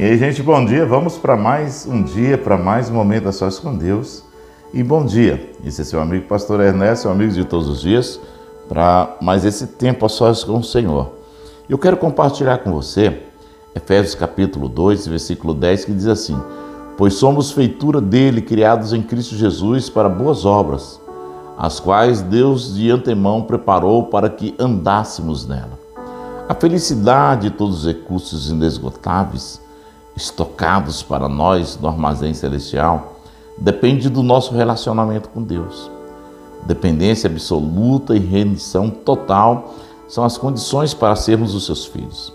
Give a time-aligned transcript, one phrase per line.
[0.00, 0.86] E aí, gente, bom dia.
[0.86, 4.24] Vamos para mais um dia, para mais um momento a sós com Deus.
[4.72, 5.52] E bom dia.
[5.62, 8.18] Esse é seu amigo Pastor Ernesto, seu amigo de todos os dias,
[8.66, 11.10] para mais esse tempo a sós com o Senhor.
[11.68, 13.24] Eu quero compartilhar com você
[13.74, 16.40] Efésios capítulo 2, versículo 10, que diz assim:
[16.96, 20.98] Pois somos feitura dele, criados em Cristo Jesus para boas obras,
[21.58, 25.78] as quais Deus de antemão preparou para que andássemos nela.
[26.48, 29.60] A felicidade e todos os recursos inesgotáveis
[30.20, 33.16] estocados para nós no armazém celestial
[33.58, 35.90] depende do nosso relacionamento com Deus.
[36.66, 39.74] Dependência absoluta e rendição total
[40.08, 42.32] são as condições para sermos os seus filhos.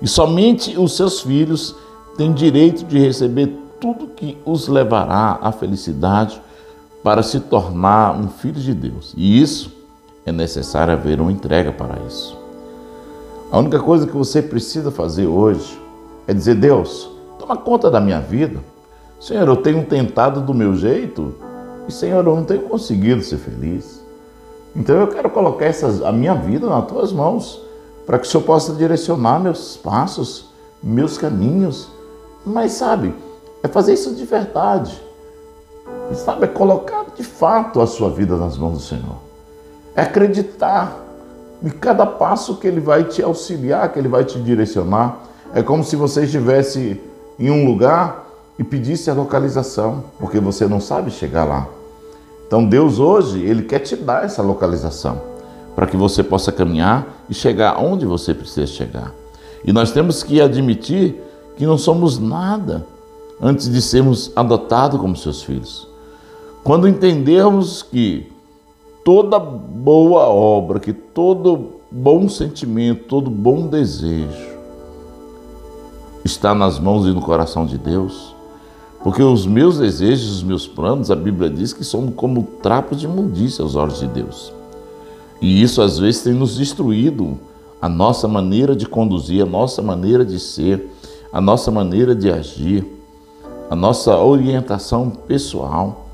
[0.00, 1.74] E somente os seus filhos
[2.16, 6.40] têm direito de receber tudo que os levará à felicidade
[7.02, 9.14] para se tornar um filho de Deus.
[9.16, 9.72] E isso
[10.24, 12.36] é necessário haver uma entrega para isso.
[13.50, 15.80] A única coisa que você precisa fazer hoje
[16.26, 17.08] é dizer: Deus,
[17.48, 18.60] toma conta da minha vida.
[19.18, 21.34] Senhor, eu tenho tentado do meu jeito
[21.88, 24.04] e, Senhor, eu não tenho conseguido ser feliz.
[24.76, 27.60] Então eu quero colocar essas, a minha vida nas tuas mãos,
[28.06, 30.50] para que o Senhor possa direcionar meus passos,
[30.82, 31.88] meus caminhos.
[32.44, 33.14] Mas sabe,
[33.62, 35.02] é fazer isso de verdade.
[36.12, 39.16] Sabe, é colocar de fato a sua vida nas mãos do Senhor.
[39.96, 40.96] É acreditar
[41.62, 45.18] em cada passo que Ele vai te auxiliar, que Ele vai te direcionar.
[45.54, 47.00] É como se você estivesse
[47.38, 48.26] em um lugar
[48.58, 51.68] e pedisse a localização, porque você não sabe chegar lá.
[52.46, 55.20] Então Deus hoje, Ele quer te dar essa localização,
[55.76, 59.14] para que você possa caminhar e chegar onde você precisa chegar.
[59.64, 61.22] E nós temos que admitir
[61.56, 62.84] que não somos nada
[63.40, 65.86] antes de sermos adotados como seus filhos.
[66.64, 68.32] Quando entendermos que
[69.04, 74.57] toda boa obra, que todo bom sentimento, todo bom desejo
[76.28, 78.34] está nas mãos e no coração de Deus.
[79.02, 83.06] Porque os meus desejos, os meus planos, a Bíblia diz que são como trapos de
[83.06, 84.52] imundícia aos olhos de Deus.
[85.40, 87.38] E isso às vezes tem nos destruído
[87.80, 90.92] a nossa maneira de conduzir, a nossa maneira de ser,
[91.32, 92.84] a nossa maneira de agir,
[93.70, 96.06] a nossa orientação pessoal.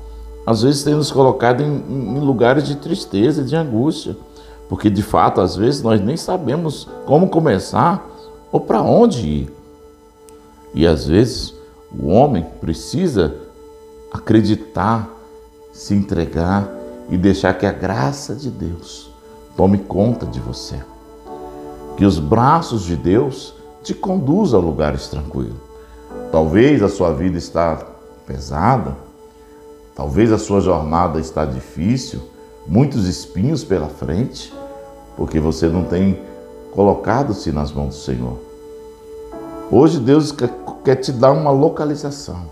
[0.45, 4.15] Às vezes tem nos colocado em, em lugares de tristeza, de angústia,
[4.69, 8.07] porque de fato às vezes nós nem sabemos como começar
[8.51, 9.64] ou para onde ir.
[10.75, 11.55] E às vezes
[11.97, 13.33] o homem precisa
[14.11, 15.09] acreditar,
[15.71, 16.69] se entregar
[17.09, 19.09] e deixar que a graça de Deus
[19.55, 20.77] tome conta de você.
[21.95, 25.55] Que os braços de Deus te conduzam a lugares tranquilos.
[26.31, 27.77] Talvez a sua vida está
[28.27, 28.97] pesada,
[29.95, 32.19] talvez a sua jornada está difícil,
[32.67, 34.53] muitos espinhos pela frente,
[35.15, 36.19] porque você não tem
[36.73, 38.54] colocado-se nas mãos do Senhor.
[39.71, 40.31] Hoje Deus
[40.83, 42.43] quer te dar uma localização.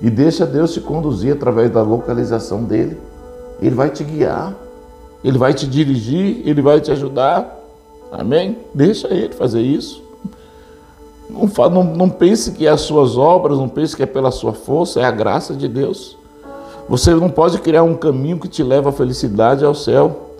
[0.00, 2.98] E deixa Deus te conduzir através da localização dele.
[3.60, 4.54] Ele vai te guiar,
[5.24, 7.58] ele vai te dirigir, ele vai te ajudar.
[8.12, 8.58] Amém?
[8.72, 10.02] Deixa ele fazer isso.
[11.28, 14.52] Não, não, não pense que é as suas obras, não pense que é pela sua
[14.52, 16.16] força, é a graça de Deus.
[16.88, 20.30] Você não pode criar um caminho que te leva à felicidade ao céu.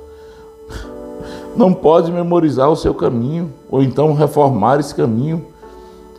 [1.57, 5.45] Não pode memorizar o seu caminho, ou então reformar esse caminho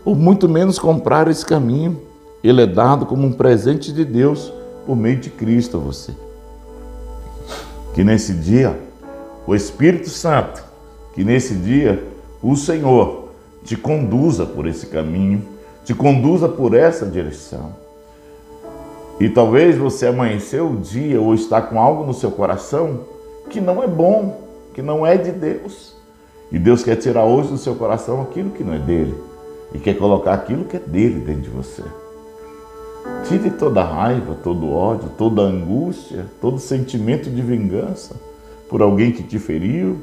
[0.09, 2.01] ou muito menos comprar esse caminho.
[2.43, 4.51] Ele é dado como um presente de Deus
[4.83, 6.13] por meio de Cristo a você.
[7.93, 8.75] Que nesse dia,
[9.45, 10.63] o Espírito Santo,
[11.13, 12.03] que nesse dia
[12.41, 13.29] o Senhor
[13.63, 15.43] te conduza por esse caminho,
[15.85, 17.75] te conduza por essa direção.
[19.19, 23.01] E talvez você amanheceu o dia ou está com algo no seu coração
[23.47, 24.41] que não é bom,
[24.73, 25.93] que não é de Deus.
[26.51, 29.28] E Deus quer tirar hoje do seu coração aquilo que não é dele
[29.73, 31.83] e quer colocar aquilo que é dele dentro de você.
[33.27, 38.15] Tire toda raiva, todo ódio, toda angústia, todo sentimento de vingança
[38.69, 39.97] por alguém que te feriu,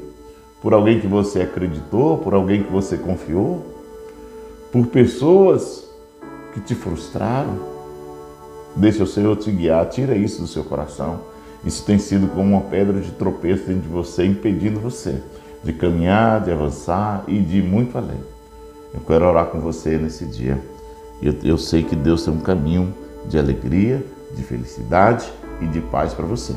[0.61, 3.65] por alguém que você acreditou, por alguém que você confiou,
[4.71, 5.87] por pessoas
[6.53, 7.57] que te frustraram.
[8.75, 11.21] Deixa o Senhor te guiar, tira isso do seu coração.
[11.65, 15.21] Isso tem sido como uma pedra de tropeço dentro de você, impedindo você
[15.63, 18.36] de caminhar, de avançar e de ir muito além.
[18.97, 20.59] Eu quero orar com você nesse dia.
[21.21, 22.91] Eu, eu sei que Deus tem um caminho
[23.27, 24.03] de alegria,
[24.35, 26.53] de felicidade e de paz para você.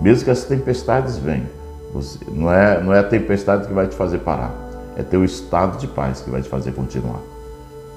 [0.00, 1.48] Mesmo que as tempestades venham,
[1.92, 4.54] você, não, é, não é a tempestade que vai te fazer parar,
[4.96, 7.20] é teu estado de paz que vai te fazer continuar.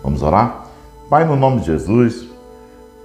[0.02, 0.68] Vamos orar?
[1.08, 2.28] Pai, no nome de Jesus,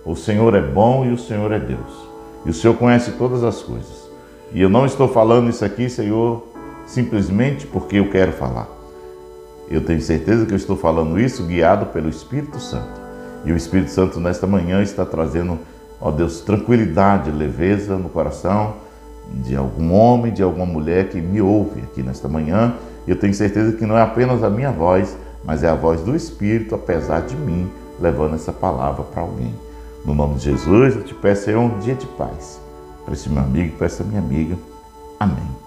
[0.06, 2.08] o Senhor é bom e o Senhor é Deus.
[2.46, 4.08] E o Senhor conhece todas as coisas.
[4.52, 6.48] E eu não estou falando isso aqui, Senhor,
[6.86, 8.77] simplesmente porque eu quero falar.
[9.70, 13.00] Eu tenho certeza que eu estou falando isso guiado pelo Espírito Santo.
[13.44, 15.58] E o Espírito Santo nesta manhã está trazendo,
[16.00, 18.74] ó Deus, tranquilidade, leveza no coração
[19.32, 22.74] de algum homem, de alguma mulher que me ouve aqui nesta manhã.
[23.06, 26.16] Eu tenho certeza que não é apenas a minha voz, mas é a voz do
[26.16, 29.54] Espírito, apesar de mim, levando essa palavra para alguém.
[30.04, 32.60] No nome de Jesus, eu te peço aí um dia de paz.
[33.04, 34.56] Para esse meu amigo, para essa minha amiga.
[35.20, 35.57] Amém.